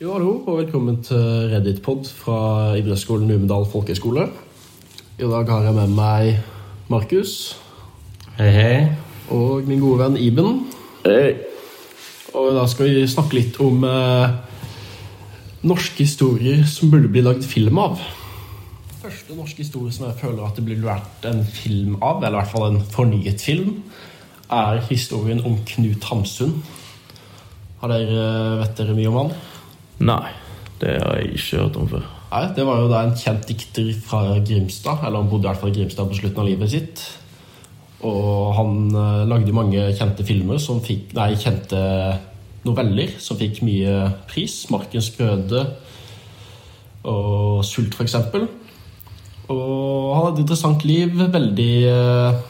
Jo, 0.00 0.14
hallo, 0.14 0.30
og 0.48 0.62
velkommen 0.62 1.02
til 1.04 1.50
Reddit-pod 1.52 2.06
fra 2.16 2.36
idrettsskolen 2.80 3.26
Numedal 3.28 3.66
folkehøgskole. 3.68 4.22
I 5.20 5.26
dag 5.28 5.50
har 5.52 5.66
jeg 5.66 5.76
med 5.76 5.92
meg 5.92 6.38
Markus 6.88 7.34
Hei, 8.38 8.46
hei. 8.48 8.78
og 9.28 9.68
min 9.68 9.82
gode 9.82 9.98
venn 10.00 10.16
Iben. 10.16 10.62
Hei. 11.04 11.34
Og 12.32 12.48
da 12.56 12.64
skal 12.72 12.88
vi 12.88 13.04
snakke 13.12 13.36
litt 13.42 13.60
om 13.60 13.84
eh, 13.84 14.24
norske 15.68 16.08
historier 16.08 16.64
som 16.64 16.88
burde 16.88 17.12
bli 17.12 17.26
lagd 17.28 17.44
film 17.44 17.84
av. 17.84 18.00
Første 19.04 19.36
norske 19.36 19.66
historie 19.66 19.92
som 19.92 20.08
jeg 20.08 20.16
føler 20.24 20.48
at 20.48 20.56
det 20.56 20.64
burde 20.70 20.88
vært 20.94 21.28
en 21.28 21.44
film 21.44 22.00
av, 22.00 22.24
eller 22.24 22.38
i 22.38 22.40
hvert 22.40 22.54
fall 22.56 22.68
en 22.70 22.82
fornyet 22.96 23.44
film, 23.52 23.82
er 24.48 24.80
historien 24.88 25.44
om 25.44 25.60
Knut 25.74 26.08
Hamsun. 26.08 26.56
Har 27.84 27.98
dere, 27.98 28.28
vet 28.64 28.78
dere 28.80 28.96
mye 28.96 29.12
om 29.12 29.24
han? 29.26 29.40
Nei, 30.00 30.32
det 30.80 30.96
har 31.02 31.18
jeg 31.20 31.34
ikke 31.36 31.60
hørt 31.60 31.76
om 31.76 31.88
før. 31.90 32.04
Nei, 32.30 32.44
Det 32.56 32.64
var 32.66 32.80
jo 32.80 32.88
da 32.88 33.02
en 33.04 33.16
kjent 33.18 33.48
dikter 33.48 33.90
fra 34.06 34.38
Grimstad, 34.38 35.02
eller 35.04 35.20
han 35.20 35.30
bodde 35.30 35.44
i 35.44 35.50
hvert 35.50 35.60
fall 35.60 35.72
i 35.72 35.78
Grimstad 35.80 36.08
på 36.08 36.20
slutten 36.20 36.40
av 36.40 36.48
livet 36.48 36.72
sitt. 36.72 37.02
Og 38.06 38.54
han 38.56 38.94
eh, 38.96 39.26
lagde 39.28 39.52
mange 39.52 39.90
kjente 39.98 40.24
filmer 40.24 40.60
som 40.62 40.80
fikk 40.80 41.12
Nei, 41.18 41.34
kjente 41.36 41.80
noveller 42.64 43.12
som 43.20 43.36
fikk 43.40 43.60
mye 43.66 44.12
pris. 44.28 44.66
'Markens 44.70 45.10
grøde' 45.16 45.66
og 47.04 47.64
'Sult', 47.64 48.00
eksempel. 48.00 48.48
Og 49.48 50.14
han 50.14 50.24
hadde 50.24 50.38
et 50.38 50.42
interessant 50.44 50.84
liv. 50.84 51.12
Veldig 51.12 51.74
eh, 51.88 52.40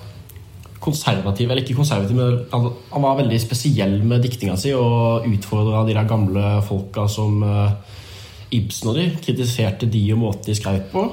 konservativ, 0.80 1.50
eller 1.50 1.62
ikke 1.62 1.76
konservativ, 1.76 2.16
men 2.16 2.44
han, 2.52 3.02
var 3.04 3.18
veldig 3.20 3.38
spesiell 3.42 3.98
med 4.02 4.24
diktinga 4.24 4.56
si 4.58 4.72
og 4.76 5.26
utfordra 5.28 5.84
de 5.86 5.96
der 5.96 6.08
gamle 6.08 6.60
folka 6.66 7.06
som 7.10 7.42
eh, 7.44 7.98
Ibsen 8.56 8.90
og 8.90 8.96
de. 8.98 9.10
Kritiserte 9.22 9.88
de 9.90 10.00
og 10.14 10.22
måten 10.24 10.48
de 10.48 10.56
skrev 10.58 10.80
på. 10.92 11.04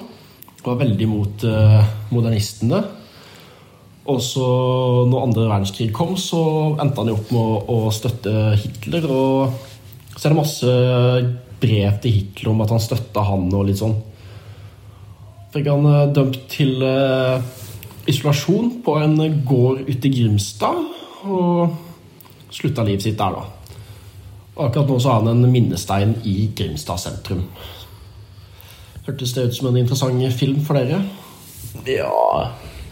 Var 0.64 0.80
veldig 0.80 1.04
imot 1.06 1.44
eh, 1.48 1.92
modernistene. 2.14 2.82
Og 4.08 4.22
så 4.24 4.48
når 5.10 5.26
andre 5.26 5.50
verdenskrig 5.50 5.90
kom, 5.96 6.16
så 6.16 6.42
endte 6.80 7.04
han 7.04 7.12
jo 7.12 7.18
opp 7.20 7.34
med 7.36 7.72
å, 7.76 7.78
støtte 7.92 8.34
Hitler. 8.62 9.10
Og 9.12 10.16
så 10.16 10.24
er 10.24 10.32
det 10.32 10.40
masse 10.40 10.76
brev 11.60 12.00
til 12.02 12.16
Hitler 12.22 12.54
om 12.54 12.64
at 12.64 12.72
han 12.72 12.84
støtta 12.84 13.26
han 13.28 13.52
og 13.52 13.68
litt 13.68 13.84
sånn. 13.84 13.98
Fikk 15.52 15.68
han 15.76 15.92
eh, 15.92 16.04
dømt 16.16 16.44
til 16.56 16.80
isolasjon 18.08 18.82
på 18.86 18.96
en 19.02 19.18
gård 19.46 19.84
ute 19.88 20.08
i 20.08 20.14
Grimstad. 20.14 20.84
Og 21.28 21.76
slutta 22.54 22.86
livet 22.88 23.04
sitt 23.04 23.20
der, 23.20 23.36
da. 23.36 23.46
Akkurat 24.58 24.90
nå 24.90 25.00
så 25.00 25.12
har 25.12 25.22
han 25.22 25.34
en 25.36 25.52
minnestein 25.52 26.16
i 26.26 26.50
Grimstad 26.56 27.02
sentrum. 27.02 27.44
Hørtes 29.06 29.34
det 29.34 29.48
ut 29.48 29.56
som 29.56 29.70
en 29.70 29.78
interessant 29.78 30.34
film 30.34 30.64
for 30.66 30.80
dere? 30.80 31.04
Ja, 31.88 32.50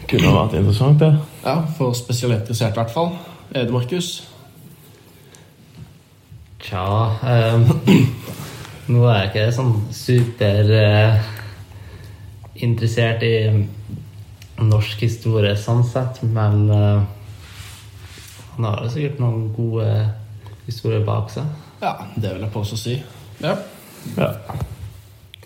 kunne 0.08 0.32
vært 0.32 0.54
interessant, 0.56 1.00
det. 1.00 1.10
Ja, 1.44 1.58
for 1.76 1.92
spesielt 1.92 2.38
interessert 2.38 2.76
i 2.76 2.80
hvert 2.80 2.94
fall. 2.94 3.10
Er 3.50 3.66
det 3.66 3.74
Markus? 3.74 4.28
Tja 6.62 6.86
um, 7.54 7.66
Nå 8.90 9.02
er 9.06 9.18
jeg 9.18 9.28
ikke 9.28 9.44
sånn 9.54 9.74
super 9.94 10.70
uh, 10.72 11.28
interessert 12.62 13.22
i 13.26 13.34
norsk 14.62 15.02
historie 15.04 15.56
sånn 15.60 15.84
sett, 15.86 16.22
men 16.22 16.70
uh, 16.70 17.02
han 18.56 18.64
har 18.68 18.84
jo 18.84 18.90
sikkert 18.94 19.18
noen 19.20 19.52
gode 19.56 19.88
historier 20.66 21.04
bak 21.06 21.30
seg. 21.34 21.44
Ja, 21.82 21.92
det 22.16 22.32
vil 22.32 22.44
jeg 22.46 22.54
påstå 22.54 22.74
å 22.78 22.80
si. 22.80 22.94
Ja. 23.42 23.54
Ja. 24.16 24.30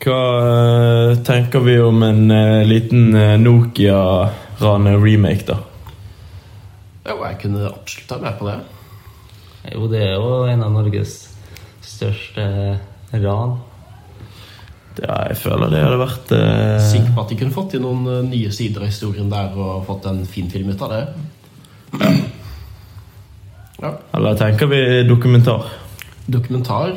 Hva 0.01 0.21
uh, 0.41 1.17
tenker 1.27 1.61
vi 1.65 1.75
om 1.83 2.03
en 2.07 2.31
uh, 2.31 2.69
liten 2.69 3.03
Nokia-rane-remake, 3.43 5.45
da? 5.51 5.57
Jo, 7.09 7.17
jeg 7.25 7.41
kunne 7.43 7.73
absolutt 7.73 8.11
være 8.15 8.25
med 8.29 8.35
på 8.39 8.45
det. 8.47 8.59
Jo, 9.75 9.81
det 9.91 10.01
er 10.07 10.15
jo 10.15 10.31
en 10.49 10.63
av 10.65 10.73
Norges 10.73 11.13
største 11.85 12.45
ran. 13.13 13.59
Ja, 14.99 15.17
jeg 15.31 15.37
føler 15.39 15.71
det 15.71 15.81
hadde 15.85 15.99
vært 16.01 16.33
eh, 16.35 16.81
Sikker 16.91 17.13
på 17.15 17.23
at 17.23 17.31
de 17.31 17.37
kunne 17.39 17.55
fått 17.55 17.77
inn 17.79 17.85
noen 17.87 18.09
eh, 18.11 18.25
nye 18.27 18.51
sider 18.53 18.83
av 18.83 18.91
historien 18.91 19.31
der 19.31 19.55
og 19.55 19.85
fått 19.87 20.09
en 20.11 20.25
fin 20.29 20.51
film 20.51 20.73
ut 20.75 20.83
av 20.83 20.91
det. 20.91 21.05
Ja. 23.81 23.95
Eller 24.19 24.37
tenker 24.37 24.67
vi 24.69 24.81
dokumentar? 25.09 25.71
Dokumentar. 26.27 26.93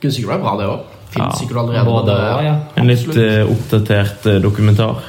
Kunne 0.00 0.14
sikkert 0.14 0.32
være 0.36 0.44
bra, 0.46 0.54
det 0.60 0.68
òg. 0.70 0.86
Fins 1.12 1.26
Ja, 1.26 1.30
sikkert 1.36 1.58
allerede. 1.60 1.84
Både 1.84 2.14
det- 2.16 2.44
ja. 2.46 2.54
En 2.80 2.86
litt 2.88 3.16
eh, 3.20 3.50
oppdatert 3.52 4.26
uh, 4.26 4.38
dokumentar? 4.40 5.02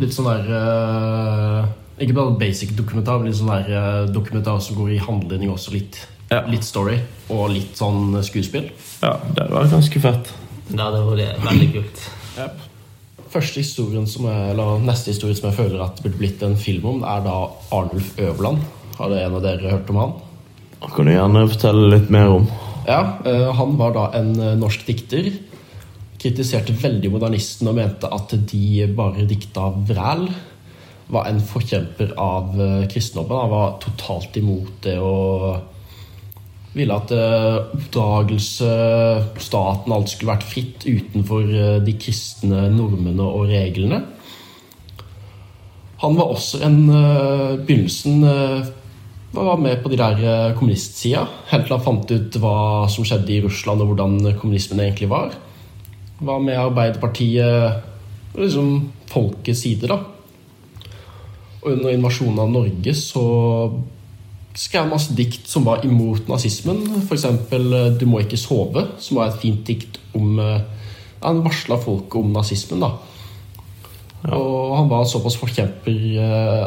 Litt 0.00 0.14
sånn 0.16 0.30
der 0.30 0.48
uh, 0.48 1.66
Ikke 2.00 2.14
bare 2.16 2.38
basic 2.40 2.72
dokumentar, 2.78 3.18
men 3.20 3.28
litt 3.28 3.36
sånn 3.36 3.52
der 3.52 4.06
dokumentar 4.14 4.62
som 4.64 4.76
går 4.78 4.94
i 4.94 4.98
handling 5.02 5.50
også. 5.52 5.74
Litt, 5.76 6.06
Ja. 6.30 6.46
litt 6.48 6.64
story 6.64 6.96
og 7.28 7.50
litt 7.52 7.76
sånn 7.76 8.16
skuespill. 8.24 8.70
Ja, 9.02 9.18
det 9.34 9.42
hadde 9.42 9.52
vært 9.52 9.74
ganske 9.74 10.00
fett. 10.00 10.32
Ja, 10.72 10.88
det 10.90 11.00
hadde 11.02 11.16
vært 11.16 11.46
veldig 11.46 11.70
kult. 11.74 12.04
Første 13.32 13.62
historien 13.62 14.04
som 14.08 14.26
jeg, 14.28 14.52
eller 14.52 14.82
Neste 14.84 15.12
historie 15.12 15.36
som 15.36 15.48
jeg 15.50 15.58
føler 15.58 15.80
at 15.84 15.96
det 15.96 16.04
burde 16.06 16.20
blitt 16.20 16.44
en 16.44 16.58
film 16.60 16.88
om, 16.90 17.02
er 17.04 17.24
da 17.24 17.36
Arnulf 17.72 18.12
Øverland. 18.20 18.60
Har 18.98 19.12
det 19.12 19.22
en 19.22 19.38
av 19.38 19.44
dere 19.44 19.72
hørt 19.72 19.90
om 19.92 20.00
han? 20.00 20.12
Det 20.82 20.92
kan 20.96 21.08
du 21.08 21.12
gjerne 21.14 21.46
fortelle 21.48 21.88
litt 21.94 22.12
mer 22.12 22.36
om. 22.40 22.46
Ja, 22.88 23.00
eh, 23.24 23.48
Han 23.54 23.76
var 23.78 23.94
da 23.94 24.10
en 24.18 24.32
eh, 24.40 24.56
norsk 24.58 24.84
dikter. 24.86 25.30
Kritiserte 26.22 26.74
veldig 26.74 27.10
modernisten 27.12 27.70
og 27.70 27.78
mente 27.78 28.10
at 28.10 28.34
de 28.50 28.86
bare 28.96 29.26
dikta 29.28 29.70
vræl. 29.88 30.26
Var 31.12 31.28
en 31.28 31.40
forkjemper 31.40 32.16
av 32.20 32.58
eh, 32.58 32.88
kristendommen. 32.90 33.44
Han 33.44 33.54
var 33.54 33.76
totalt 33.84 34.36
imot 34.40 34.82
det 34.84 34.98
og 34.98 35.71
ville 36.72 36.96
at 36.96 37.12
eh, 37.12 37.58
oppdragelse, 37.76 38.72
staten, 39.44 39.92
alt 39.92 40.12
skulle 40.12 40.32
vært 40.32 40.48
fritt 40.48 40.86
utenfor 40.88 41.48
eh, 41.52 41.78
de 41.84 41.96
kristne 42.00 42.66
normene 42.72 43.26
og 43.26 43.50
reglene. 43.52 44.02
Han 46.02 46.16
var 46.18 46.32
også 46.34 46.58
en 46.66 46.78
uh, 46.90 47.58
begynnelsen 47.62 48.24
eh, 48.26 48.70
var 49.32 49.56
med 49.56 49.78
på 49.82 49.88
de 49.88 49.96
der 49.96 50.18
eh, 50.18 50.54
kommunistsida. 50.58 51.22
Helt 51.52 51.68
til 51.68 51.76
han 51.76 51.84
fant 51.84 52.10
ut 52.10 52.38
hva 52.42 52.56
som 52.92 53.06
skjedde 53.06 53.32
i 53.32 53.40
Russland, 53.44 53.80
og 53.80 53.92
hvordan 53.92 54.18
kommunismen 54.40 54.82
egentlig 54.82 55.08
var. 55.12 55.32
Var 56.20 56.42
med 56.42 56.58
Arbeiderpartiet 56.58 58.36
liksom 58.36 58.90
folkets 59.12 59.62
side, 59.64 59.88
da. 59.88 60.02
Og 61.62 61.70
under 61.76 61.94
invasjonen 61.94 62.42
av 62.42 62.52
Norge 62.52 62.94
så 62.98 63.24
skrev 64.54 64.88
masse 64.90 65.14
dikt 65.16 65.48
som 65.48 65.64
var 65.64 65.84
imot 65.86 66.28
nazismen. 66.28 66.82
F.eks. 67.06 67.26
'Du 67.98 68.06
må 68.06 68.20
ikke 68.20 68.40
sove', 68.40 68.86
som 68.98 69.16
var 69.16 69.30
et 69.30 69.40
fint 69.40 69.66
dikt 69.66 70.00
om 70.14 70.38
eh, 70.38 70.60
Han 71.22 71.44
varsla 71.44 71.76
folket 71.78 72.18
om 72.18 72.32
nazismen, 72.34 72.80
da. 72.82 72.96
Og 74.34 74.76
han 74.76 74.88
var 74.90 75.04
såpass 75.06 75.36
forkjemper 75.38 76.00
eh, 76.18 76.64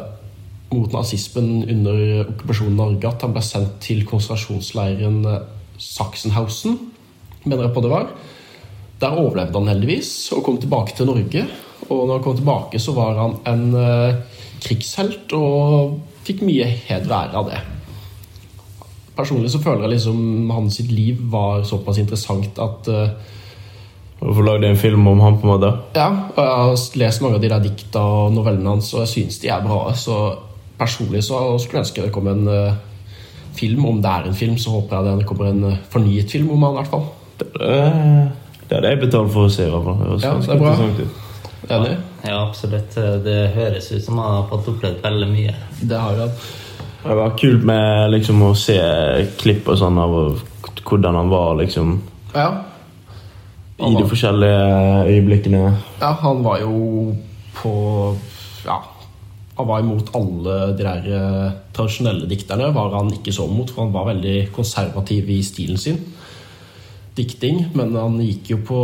mot 0.72 0.94
nazismen 0.96 1.66
under 1.68 2.24
okkupasjonen 2.30 2.80
av 2.80 2.94
Norge 2.94 3.10
at 3.10 3.26
han 3.26 3.36
ble 3.36 3.44
sendt 3.44 3.78
til 3.84 4.06
konsentrasjonsleiren 4.08 5.20
eh, 5.28 5.44
Sachsenhausen, 5.76 6.80
mener 7.44 7.68
jeg 7.68 7.76
på 7.76 7.84
det 7.84 7.92
var. 7.92 8.10
Der 9.04 9.20
overlevde 9.20 9.60
han 9.60 9.74
heldigvis 9.74 10.32
og 10.36 10.46
kom 10.48 10.60
tilbake 10.62 10.96
til 10.96 11.12
Norge. 11.12 11.46
Og 11.90 12.08
når 12.08 12.14
han 12.16 12.24
kom 12.24 12.40
tilbake, 12.40 12.80
så 12.80 12.96
var 12.96 13.20
han 13.20 13.38
en 13.52 13.66
eh, 13.76 14.20
krigshelt 14.64 15.36
og 15.36 16.00
fikk 16.26 16.46
mye 16.48 16.68
heder 16.88 17.12
og 17.12 17.18
ære 17.20 17.42
av 17.42 17.50
det. 17.52 17.64
Personlig 19.16 19.54
så 19.54 19.62
føler 19.64 19.86
jeg 19.86 19.96
liksom 19.96 20.52
hans 20.52 20.82
liv 20.90 21.20
var 21.32 21.64
såpass 21.68 22.02
interessant 22.02 22.60
at 22.60 22.92
eh, 22.92 23.34
Hvorfor 24.16 24.46
lagde 24.48 24.64
jeg 24.64 24.74
en 24.74 24.80
film 24.80 25.08
om 25.12 25.20
han, 25.20 25.36
på 25.38 25.46
en 25.46 25.52
måte? 25.52 25.70
Ja, 25.94 26.08
og 26.08 26.40
jeg 26.40 26.52
har 26.56 26.84
lest 27.02 27.22
mange 27.22 27.36
av 27.38 27.42
de 27.44 27.50
der 27.52 27.64
dikta 27.66 28.00
og 28.00 28.32
novellene 28.34 28.72
hans, 28.72 28.94
og 28.96 29.04
jeg 29.04 29.12
syns 29.12 29.42
de 29.44 29.52
er 29.52 29.62
bra. 29.62 29.92
Så 29.94 30.16
personlig 30.80 31.22
så 31.28 31.42
skulle 31.60 31.82
jeg 31.82 31.84
ønske 31.84 32.06
det 32.06 32.14
kom 32.16 32.30
en 32.32 32.48
uh, 32.48 32.78
film. 33.60 33.84
Om 33.86 34.00
det 34.02 34.14
er 34.14 34.30
en 34.30 34.40
film, 34.40 34.56
så 34.58 34.78
håper 34.78 35.04
jeg 35.04 35.20
det 35.20 35.28
kommer 35.28 35.52
en 35.52 35.68
uh, 35.68 35.78
fornyet 35.92 36.32
film 36.32 36.56
om 36.56 36.64
han 36.64 36.78
i 36.78 36.80
hvert 36.80 36.94
fall. 36.96 37.06
Det, 37.44 38.72
hadde 38.72 38.96
jeg 38.96 39.04
betalt 39.04 39.36
for 39.36 39.50
å 39.50 39.52
se. 39.52 39.68
i 39.68 39.76
hvert 39.76 39.90
fall. 39.92 40.02
Ja, 40.24 40.34
det 40.40 40.56
er 40.56 40.64
bra. 40.64 40.76
Enig? 41.76 41.96
Ja, 42.24 42.40
absolutt. 42.40 42.96
Det 43.28 43.40
høres 43.60 43.92
ut 43.92 44.08
som 44.08 44.24
han 44.24 44.40
har 44.40 44.48
fått 44.50 44.72
opplevd 44.72 45.04
veldig 45.04 45.32
mye. 45.36 45.60
Det 45.84 46.00
har 46.08 46.24
jeg. 46.24 46.40
Det 47.06 47.16
var 47.16 47.36
kult 47.38 47.64
med 47.64 48.12
liksom 48.16 48.42
å 48.42 48.54
se 48.58 48.78
klipp 49.38 49.68
og 49.70 49.78
sånn 49.78 49.98
av 50.02 50.16
hvordan 50.86 51.16
han 51.20 51.30
var 51.30 51.56
liksom 51.60 52.00
Ja. 52.34 52.48
i 53.78 53.92
de 53.96 54.04
forskjellige 54.10 55.06
øyeblikkene. 55.12 55.78
ja, 56.02 56.12
han 56.22 56.44
var 56.44 56.60
jo 56.60 57.16
på 57.62 58.16
Ja. 58.66 58.82
Han 59.58 59.68
var 59.68 59.80
imot 59.80 60.10
alle 60.16 60.76
de 60.76 60.84
der 60.84 61.06
eh, 61.08 61.52
tradisjonelle 61.74 62.28
dikterne. 62.28 62.74
var 62.74 62.92
han 62.98 63.12
ikke 63.14 63.32
så 63.32 63.48
mot, 63.48 63.70
for 63.70 63.84
han 63.86 63.94
var 63.94 64.06
veldig 64.14 64.52
konservativ 64.52 65.30
i 65.30 65.42
stilen 65.44 65.78
sin. 65.78 66.00
dikting, 67.16 67.70
men 67.74 67.96
han 67.96 68.18
gikk 68.20 68.50
jo 68.50 68.58
på 68.58 68.80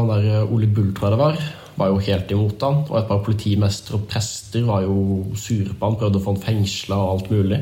han 0.00 0.08
der 0.08 0.42
Ole 0.50 0.66
Bull, 0.66 0.92
tror 0.92 1.10
jeg 1.10 1.12
det 1.12 1.18
var. 1.18 1.36
Var 1.76 1.90
jo 1.90 2.00
helt 2.06 2.32
imot 2.34 2.62
han. 2.66 2.80
Og 2.88 2.96
et 2.98 3.08
par 3.08 3.20
politimestre 3.24 3.98
og 3.98 4.06
prester 4.10 4.64
var 4.68 4.84
jo 4.86 5.34
sure 5.38 5.74
på 5.74 5.90
han, 5.90 5.98
prøvde 6.00 6.20
å 6.20 6.24
få 6.24 6.34
han 6.34 6.42
fengsla 6.44 6.98
og 6.98 7.12
alt 7.14 7.30
mulig. 7.34 7.60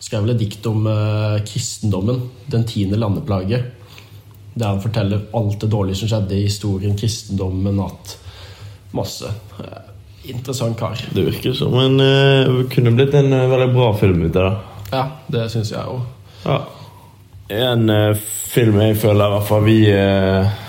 Skrev 0.00 0.24
vel 0.24 0.34
et 0.34 0.40
dikt 0.40 0.66
om 0.70 0.88
eh, 0.90 1.36
kristendommen, 1.46 2.24
den 2.50 2.64
tiende 2.68 2.98
landeplage. 3.00 3.60
Der 4.54 4.66
han 4.66 4.82
forteller 4.82 5.28
alt 5.36 5.60
det 5.62 5.70
dårlige 5.70 6.00
som 6.00 6.10
skjedde 6.10 6.38
i 6.38 6.48
historien, 6.48 6.96
kristendommen, 6.98 7.78
at 7.84 8.16
masse. 8.96 9.30
Eh, 9.60 9.78
interessant 10.34 10.78
kar. 10.80 10.98
Det 11.14 11.24
virker 11.28 11.54
som 11.56 11.76
en 11.80 12.00
uh, 12.00 12.64
kunne 12.72 12.92
blitt 12.96 13.14
en 13.16 13.32
uh, 13.32 13.46
veldig 13.50 13.70
bra 13.76 13.92
film 13.96 14.26
ut 14.26 14.36
av 14.36 14.48
det. 14.48 14.84
Ja, 14.90 15.04
det 15.30 15.46
syns 15.52 15.70
jeg 15.72 15.86
òg. 15.86 16.02
Ja. 16.44 16.58
En 17.60 17.88
uh, 17.90 18.28
film 18.50 18.80
jeg 18.82 18.98
føler 18.98 19.28
i 19.28 19.34
hvert 19.34 19.46
fall 19.46 19.64
vi 19.66 19.78
eh, 19.94 20.60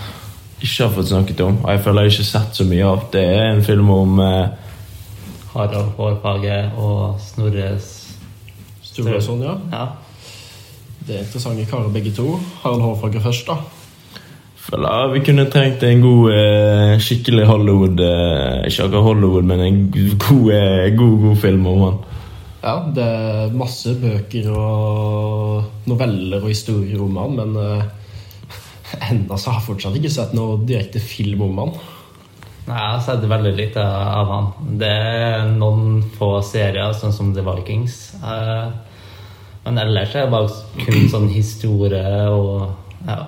ikke 0.61 0.85
har 0.85 0.93
fått 0.95 1.09
snakket 1.09 1.41
om, 1.45 1.57
og 1.63 1.71
jeg 1.73 1.81
føler 1.85 2.05
jeg 2.05 2.13
ikke 2.13 2.23
har 2.23 2.31
sett 2.31 2.61
så 2.61 2.67
mye 2.69 2.85
av, 2.85 3.07
det 3.13 3.25
er 3.25 3.47
en 3.49 3.65
film 3.65 3.89
om 3.93 4.21
eh, 4.21 4.71
Harald 5.55 5.91
Hårfagre 5.97 6.61
og 6.79 7.19
Snorres 7.21 7.89
sånn, 8.91 9.43
ja. 9.45 9.57
Ja. 9.71 9.85
Det 11.01 11.15
er 11.15 11.23
interessante 11.23 11.65
karer 11.69 11.89
begge 11.93 12.11
to. 12.13 12.35
Harald 12.61 12.83
Hårfagre 12.85 13.23
først, 13.23 13.47
da. 13.47 13.57
føler 14.61 15.07
vi 15.15 15.23
kunne 15.25 15.47
trengt 15.49 15.83
en 15.83 16.03
god, 16.03 16.33
eh, 16.35 16.93
skikkelig 17.01 17.47
Hollywood 17.49 17.99
eh, 18.05 18.67
Ikke 18.69 18.85
akkurat 18.85 19.07
Hollywood, 19.07 19.47
men 19.49 19.63
en 19.65 19.79
god, 19.91 20.51
eh, 20.53 20.91
god, 20.95 21.15
god 21.25 21.39
film 21.41 21.65
om 21.71 21.81
han. 21.87 21.97
Ja, 22.61 22.75
det 22.93 23.07
er 23.07 23.55
masse 23.57 23.95
bøker 23.97 24.51
og 24.53 25.87
noveller 25.89 26.43
og 26.43 26.51
historier 26.51 27.01
om 27.01 27.17
han, 27.17 27.39
men 27.39 27.55
uh, 27.57 27.87
enda 29.09 29.37
så 29.37 29.51
har 29.51 29.59
jeg 29.59 29.67
fortsatt 29.69 29.97
ikke 29.99 30.13
sett 30.13 30.35
noe 30.37 30.59
direkte 30.67 31.01
film 31.03 31.43
om 31.47 31.59
han. 31.61 31.73
Nei, 32.67 32.77
Jeg 32.77 32.93
har 32.93 33.03
sett 33.05 33.27
veldig 33.29 33.51
lite 33.57 33.83
av 33.83 34.31
han. 34.31 34.49
Det 34.79 34.89
er 34.89 35.51
noen 35.55 36.01
få 36.17 36.33
serier, 36.45 36.93
sånn 36.93 37.13
som 37.15 37.33
The 37.35 37.45
Vikings. 37.45 37.99
Eh, 38.21 38.71
Men 39.63 39.77
ellers 39.77 40.15
er 40.15 40.25
det 40.25 40.33
bare 40.33 40.85
kun 40.87 41.09
sånn 41.09 41.27
historie 41.29 42.29
og 42.33 42.71
ja. 43.05 43.27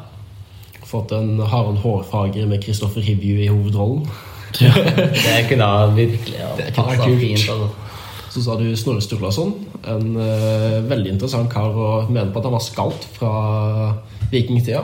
Fått 0.89 1.11
en 1.13 1.39
Harald 1.41 1.77
Hårfagre 1.81 2.45
med 2.49 2.61
Kristoffer 2.61 3.01
Hivju 3.01 3.43
i 3.43 3.49
hovedrollen. 3.49 4.07
Det 4.53 5.37
kunne 5.49 5.65
ha 5.65 5.87
virkelig 5.93 6.41
kunne 6.75 6.87
vært 6.89 7.21
fint. 7.21 7.47
Altså. 7.49 7.69
Så 8.33 8.41
sa 8.41 8.57
du 8.57 8.65
Snorre 8.77 9.01
Sturlason. 9.01 9.53
En 9.89 10.17
uh, 10.17 10.81
veldig 10.89 11.15
interessant 11.15 11.49
kar 11.53 11.73
og 11.73 12.09
mener 12.09 12.33
på 12.33 12.41
at 12.41 12.49
han 12.49 12.55
var 12.57 12.65
skalt 12.65 13.07
fra 13.13 13.33
vikingtida. 14.31 14.83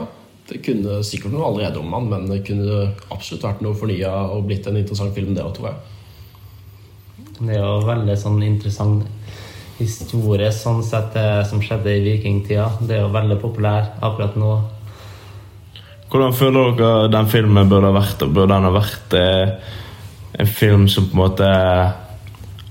Det 0.50 0.58
kunne 0.66 0.98
sikkert 1.06 1.34
noe 1.34 1.46
allerede 1.46 1.78
om 1.78 1.92
han, 1.94 2.08
men 2.10 2.26
det 2.26 2.42
kunne 2.48 2.88
absolutt 3.14 3.46
vært 3.46 3.62
noe 3.62 3.78
fornya 3.78 4.10
og 4.34 4.48
blitt 4.48 4.66
en 4.66 4.80
interessant 4.80 5.14
film, 5.14 5.30
det 5.36 5.44
òg, 5.46 5.54
tror 5.54 5.70
jeg. 5.70 5.78
Det 7.40 7.54
er 7.54 7.62
jo 7.62 7.76
veldig 7.86 8.16
sånn 8.18 8.42
interessant 8.44 9.06
historie 9.80 10.50
sånn 10.52 10.82
sett 10.84 11.14
det 11.14 11.46
som 11.48 11.62
skjedde 11.62 11.94
i 11.94 12.02
vikingtida. 12.04 12.66
Det 12.82 12.98
er 12.98 13.04
jo 13.04 13.14
veldig 13.14 13.38
populær 13.40 13.94
akkurat 14.02 14.36
nå. 14.40 14.56
Hvordan 16.10 16.34
føler 16.36 16.74
dere 16.76 17.12
den 17.14 17.30
filmen 17.30 17.70
burde 17.70 17.88
ha 17.88 17.96
vært? 17.96 18.26
og 18.26 18.34
Burde 18.34 18.50
den 18.52 18.66
ha 18.66 18.74
vært 18.74 19.16
eh, 19.16 19.54
en 20.42 20.50
film 20.50 20.88
som 20.90 21.06
på 21.06 21.14
en 21.14 21.22
måte 21.22 21.50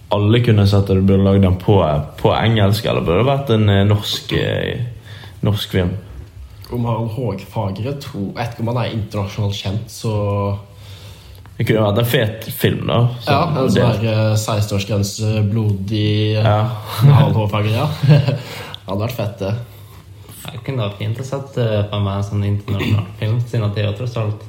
alle 0.09 0.41
kunne 0.43 0.67
sett, 0.67 0.89
og 0.91 0.99
du 0.99 1.07
burde 1.07 1.25
lagd 1.25 1.47
den 1.47 1.57
på, 1.61 1.79
på 2.19 2.35
engelsk, 2.35 2.85
eller 2.85 3.05
burde 3.05 3.23
det 3.23 3.31
vært 3.31 3.55
en 3.55 3.73
eh, 3.73 3.87
norsk, 3.87 4.35
eh, 4.35 4.85
norsk 5.47 5.79
film? 5.79 5.95
Om 6.71 6.83
Harald 6.85 7.09
Hårfagre 7.15 7.95
tror 8.01 8.27
Jeg 8.27 8.35
vet 8.37 8.51
ikke 8.53 8.61
om 8.65 8.67
han 8.73 8.77
er 8.85 8.91
internasjonalt 8.93 9.55
kjent, 9.57 9.87
så 9.89 10.11
Det 11.57 11.65
kunne 11.67 11.81
vært 11.87 11.97
en 12.03 12.05
fet 12.05 12.45
film, 12.55 12.85
da. 12.87 12.99
Så- 13.19 13.31
Ja, 13.31 13.39
en 13.49 13.69
sånn 13.69 13.87
her 13.89 14.05
eh, 14.13 14.35
16-årsgrense, 14.37 15.31
blodig 15.51 16.33
Ja. 16.35 16.59
Harald 17.01 17.35
Hårfagre, 17.35 17.71
ja. 17.73 17.87
Det 18.07 18.95
hadde 18.95 19.01
vært 19.05 19.17
fett, 19.17 19.39
det. 19.39 19.55
Jeg 20.49 20.63
kunne 20.65 20.85
vært 20.87 20.97
fint 20.97 21.19
å 21.19 21.23
sette 21.27 21.65
på 21.91 21.99
meg 22.01 22.15
en 22.17 22.23
sånn 22.23 22.45
internasjonal 22.47 23.05
film, 23.19 23.39
siden 23.45 23.65
at 23.67 23.75
det 23.75 23.83
er 23.83 23.91
jo 23.91 23.97
tross 23.99 24.15
alt 24.17 24.45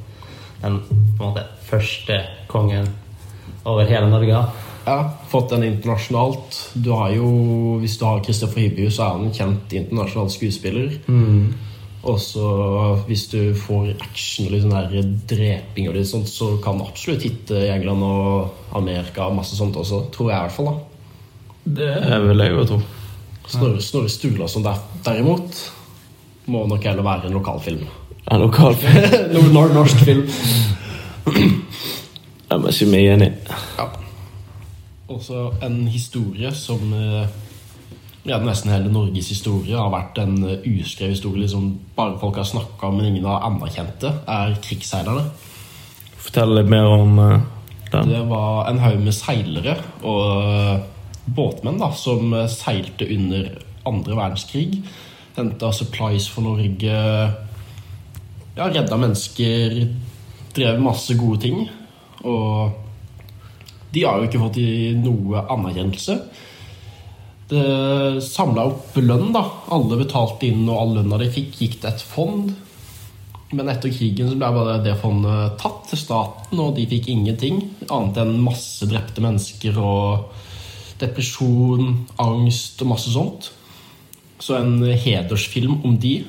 den 0.63 0.79
på 1.19 1.25
en 1.25 1.33
måte 1.33 1.43
første 1.69 2.21
kongen 2.49 2.89
over 3.67 3.85
hele 3.85 4.09
Norge. 4.09 4.39
Ja, 4.87 4.97
fått 5.29 5.51
den 5.51 5.63
internasjonalt. 5.67 6.57
Du 6.81 6.93
har 6.97 7.11
jo, 7.13 7.79
Hvis 7.83 7.99
du 7.99 8.05
har 8.07 8.21
Kristoffer 8.25 8.61
Hivju, 8.63 8.89
så 8.91 9.03
er 9.05 9.11
han 9.19 9.27
en 9.27 9.33
kjent 9.37 9.73
internasjonal 9.77 10.31
skuespiller. 10.33 10.95
Og 12.08 12.17
så 12.23 12.44
hvis 13.06 13.26
du 13.29 13.55
får 13.61 13.91
action 14.00 14.47
og 14.47 14.52
litt 14.55 14.62
sånn 14.64 14.73
der 14.73 15.11
dreping 15.29 15.91
og 15.91 15.99
litt 15.99 16.08
sånt, 16.08 16.31
så 16.32 16.55
kan 16.64 16.79
det 16.81 16.87
absolutt 16.88 17.26
hitte 17.26 17.58
i 17.61 17.69
England 17.75 18.02
og 18.06 18.76
Amerika 18.79 19.26
og 19.29 19.37
masse 19.37 19.58
sånt 19.58 19.76
også. 19.76 20.06
Tror 20.14 20.31
jeg 20.31 20.38
i 20.38 20.47
hvert 20.47 20.56
fall, 20.56 20.70
da. 20.70 20.79
Det 21.81 22.20
vil 22.25 22.41
jeg 22.41 22.55
jo 22.56 22.64
tro. 22.70 22.79
Snorre, 23.50 23.82
Snorre 23.85 24.08
Sturlason 24.08 24.64
der, 24.64 24.79
derimot 25.05 25.61
må 26.50 26.64
nok 26.70 26.85
heller 26.88 27.05
være 27.05 27.29
en 27.29 27.37
lokalfilm. 27.37 27.85
En 28.31 28.41
lokalfilm. 28.47 29.11
Nor- 29.35 29.52
nor- 29.52 29.75
Norsk 29.75 30.00
film. 30.06 30.25
Jeg 32.50 32.58
må 32.64 32.73
si 32.75 32.87
meg 32.91 33.06
enig. 33.12 33.29
Ja. 33.79 33.87
Også 35.11 35.50
en 35.67 35.82
historie 35.91 36.50
som 36.55 36.93
eh, 36.97 37.26
ja, 38.29 38.37
nesten 38.45 38.73
hele 38.73 38.91
Norges 38.93 39.31
historie 39.33 39.77
har 39.79 39.93
vært 39.93 40.19
en 40.21 40.37
eh, 40.45 40.67
uskrevet 40.69 41.17
historie. 41.17 41.45
Liksom 41.47 41.71
bare 41.97 42.19
folk 42.21 42.41
har 42.41 42.49
snakka 42.49 42.91
om, 42.91 42.99
men 42.99 43.13
ingen 43.13 43.29
har 43.29 43.47
anerkjent 43.49 43.97
det, 44.03 44.13
er 44.29 44.59
krigsseilerne. 44.65 45.31
Fortell 46.21 46.53
litt 46.59 46.69
mer 46.71 46.89
om 46.93 47.17
uh, 47.17 47.39
den. 47.93 48.13
Det 48.13 48.21
var 48.29 48.69
en 48.71 48.83
haug 48.83 49.01
med 49.03 49.17
seilere 49.17 49.77
og 50.07 50.51
eh, 50.53 50.83
båtmenn 51.31 51.81
da, 51.81 51.91
som 51.97 52.35
eh, 52.37 52.51
seilte 52.53 53.09
under 53.09 53.49
andre 53.89 54.19
verdenskrig. 54.19 54.83
Henta 55.39 55.73
supplies 55.73 56.29
for 56.29 56.45
Norge. 56.45 57.01
Ja, 58.59 58.69
redda 58.69 58.99
mennesker. 59.01 59.81
Drev 60.55 60.81
masse 60.83 61.17
gode 61.17 61.41
ting. 61.47 61.65
Og 62.27 62.77
de 63.95 64.05
har 64.05 64.21
jo 64.21 64.29
ikke 64.29 64.43
fått 64.43 64.61
i 64.61 64.93
noe 64.99 65.47
anerkjennelse. 65.49 66.19
Det 67.50 68.23
samla 68.23 68.64
opp 68.70 68.99
lønn, 69.02 69.32
da. 69.35 69.43
Alle 69.75 69.99
betalte 69.99 70.47
inn, 70.47 70.69
og 70.69 70.76
all 70.79 70.93
lønna 71.00 71.19
de 71.19 71.31
fikk, 71.35 71.56
gikk 71.58 71.81
til 71.81 71.91
et 71.91 72.05
fond. 72.06 72.52
Men 73.50 73.70
etter 73.73 73.91
krigen 73.91 74.29
så 74.31 74.37
ble 74.38 74.50
bare 74.55 74.76
det 74.85 74.94
fondet 75.00 75.57
tatt 75.59 75.88
til 75.90 75.99
staten, 75.99 76.61
og 76.62 76.76
de 76.76 76.87
fikk 76.90 77.09
ingenting. 77.11 77.64
Annet 77.90 78.21
enn 78.23 78.37
masse 78.45 78.87
drepte 78.87 79.25
mennesker 79.25 79.80
og 79.83 80.37
depresjon, 81.00 82.04
angst 82.23 82.85
og 82.85 82.92
masse 82.92 83.11
sånt. 83.11 83.50
Så 84.40 84.57
en 84.61 84.78
hedersfilm 84.85 85.80
om 85.85 85.99
de 86.00 86.21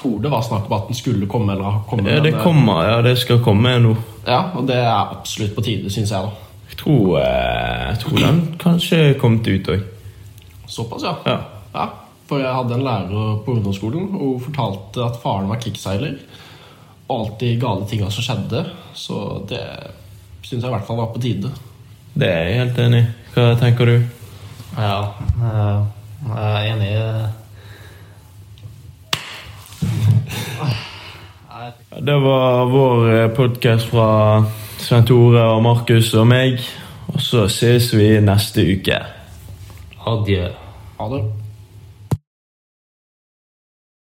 Tror 0.00 0.20
det 0.22 0.30
var 0.32 0.40
snakk 0.40 0.68
om 0.70 0.76
at 0.76 0.86
den 0.88 0.96
skulle 0.96 1.26
komme. 1.28 1.52
eller 1.52 1.80
komme. 1.88 2.08
Ja, 2.08 2.20
det 2.24 2.30
eh, 2.32 2.42
kommer, 2.42 2.86
ja, 2.86 3.00
det 3.02 3.18
skal 3.18 3.42
komme 3.44 3.74
nå. 3.82 3.90
Ja, 4.24 4.52
og 4.56 4.68
det 4.70 4.78
er 4.78 4.94
absolutt 4.94 5.52
på 5.52 5.64
tide, 5.66 5.90
syns 5.92 6.12
jeg. 6.14 6.24
da. 6.24 6.49
Tror, 6.80 7.20
eh, 7.20 7.88
jeg 7.90 7.98
tror 8.00 8.20
den 8.24 8.38
kanskje 8.60 9.00
kom 9.20 9.40
ut 9.44 9.68
òg. 9.68 9.82
Såpass, 10.66 11.02
ja. 11.04 11.16
Ja. 11.26 11.40
ja. 11.74 11.88
For 12.30 12.40
jeg 12.40 12.54
hadde 12.54 12.76
en 12.78 12.86
lærer 12.86 13.40
på 13.44 13.56
ungdomsskolen 13.56 14.14
og 14.14 14.28
hun 14.36 14.44
fortalte 14.44 15.02
at 15.04 15.18
faren 15.20 15.50
var 15.50 15.60
krigsseiler. 15.60 16.14
Og 17.08 17.16
alt 17.16 17.40
de 17.42 17.56
gale 17.60 17.88
tinga 17.90 18.08
som 18.14 18.24
skjedde. 18.24 18.62
Så 18.94 19.16
det 19.50 19.64
syns 20.46 20.62
jeg 20.62 20.70
i 20.70 20.72
hvert 20.72 20.86
fall 20.86 21.00
var 21.02 21.10
på 21.12 21.20
tide. 21.22 21.50
Det 22.14 22.30
er 22.30 22.48
jeg 22.48 22.60
helt 22.62 22.80
enig 22.86 23.02
i. 23.02 23.10
Hva 23.34 23.44
tenker 23.60 23.90
du? 23.90 23.96
Ja, 24.78 24.96
eh, 25.36 25.84
jeg 26.30 26.46
er 26.46 26.70
enig 26.70 26.88
i 26.94 26.96
det. 27.02 27.28
Det 32.00 32.16
var 32.22 32.70
vår 32.70 33.28
podkast 33.36 33.90
fra 33.90 34.08
Svein 34.90 35.04
Tore 35.06 35.42
og 35.46 35.60
Markus 35.62 36.08
og 36.18 36.24
meg. 36.26 36.56
Og 37.14 37.20
så 37.22 37.44
ses 37.46 37.92
vi 37.94 38.08
neste 38.26 38.64
uke. 38.72 38.96
Adjø. 40.02 40.48
Ha 40.98 41.06
det. 41.12 41.20